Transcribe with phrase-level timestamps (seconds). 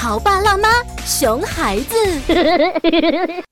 [0.00, 0.66] 潮爸辣妈，
[1.04, 1.94] 熊孩子。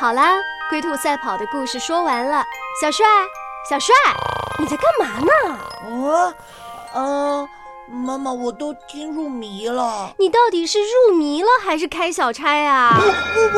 [0.00, 0.30] 好啦，
[0.70, 2.42] 龟兔赛跑的故事说完了。
[2.80, 3.04] 小帅，
[3.68, 3.94] 小帅，
[4.58, 5.30] 你在干嘛呢？
[5.84, 6.34] 嗯，
[6.94, 7.46] 嗯。
[7.90, 10.12] 妈妈，我都听入迷了。
[10.18, 12.98] 你到底是入迷了还是开小差啊？
[13.00, 13.57] 我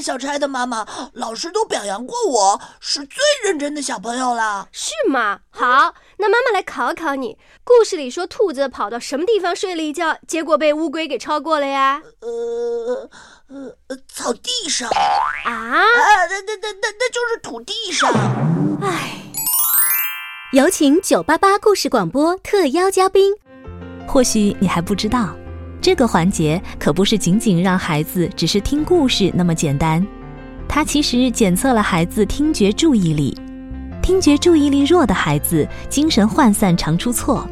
[0.00, 0.86] 小差的，妈妈。
[1.12, 4.68] 老师都表扬过我，是最认真的小朋友了。
[4.72, 5.40] 是吗？
[5.50, 7.38] 好，那妈妈来考考你。
[7.64, 12.02] 故事里说兔子跑到什么地方睡了一觉，结果被乌龟给超过了呀？
[12.20, 13.10] 呃
[13.48, 14.88] 呃，草地上。
[14.88, 15.50] 啊？
[15.50, 15.82] 啊，
[16.30, 18.10] 那那那那那就是土地上。
[18.82, 19.22] 唉。
[20.52, 23.34] 有请九八八故事广播特邀嘉宾。
[24.08, 25.36] 或许你还不知道，
[25.86, 30.04] 这个环节可不是仅仅让孩子只是听故事那么简单，
[30.66, 33.38] 它其实检测了孩子听觉注意力。
[34.02, 37.46] 听觉注意力弱的孩子，精神涣散，常出错。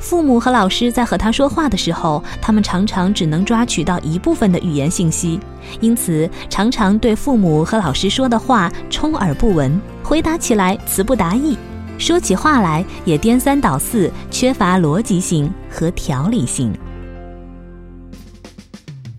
[0.00, 5.40] 父母和老师在和他说话的时候，他们常常只能抓取到一部分的语言信息，
[5.80, 11.56] 因此常常对父母和老师说的话充耳不闻，回答起来词不达意。
[11.96, 16.70] 说起话来也颠三倒四，缺乏逻辑性和条理性。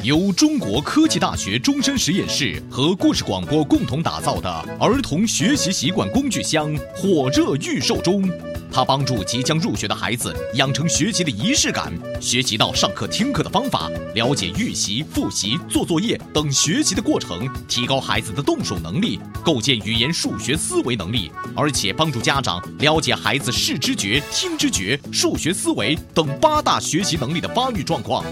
[0.02, 8.24] 由中国科技大学终身实验室和故事广播共同打造的儿童学习习惯工具箱火热预售中。
[8.72, 28.24] 它帮助即将入学的孩子养成学习的仪式感，学习到上课听课的方法，了解预习、复习、做作业等学习的过程，提高孩子的动手能力，构建语言、数学思维能力，而且帮助家长了解孩子视知觉、听知觉、数学思维等八大学习能力的发育状况。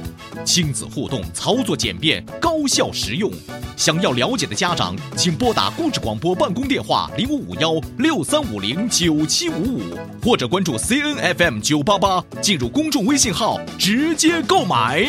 [0.46, 3.32] 亲子互动，操作简便，高效实用。
[3.78, 9.81] 想要了解的家长，请拨打故事广播办公电话零五五幺六三五零九七五五。
[10.22, 15.08] 或者关注 C N F M 九八八，进入公众微信号直接购买。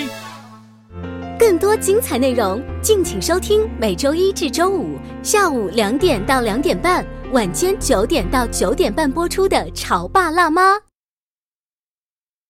[1.39, 10.75] 更多精彩内容，敬请收听每周一至周五下午两点到两点半，晚间九点到九点半播出的《潮爸辣妈》。